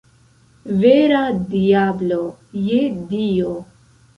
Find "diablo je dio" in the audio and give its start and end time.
1.51-3.57